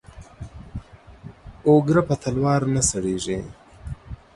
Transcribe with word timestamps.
او 1.65 1.73
گره 1.87 2.01
په 2.07 2.15
تلوار 2.21 2.61
نه 2.75 2.81
سړېږي. 2.89 3.39